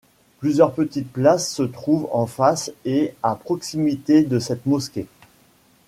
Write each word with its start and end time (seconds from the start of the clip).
Plusieurs 0.39 0.73
petites 0.73 1.11
places 1.11 1.47
se 1.53 1.61
trouvent 1.61 2.09
en 2.11 2.25
face 2.25 2.71
et 2.85 3.13
à 3.21 3.35
proximité 3.35 4.23
de 4.23 4.39
cette 4.39 4.65
mosquée. 4.65 5.05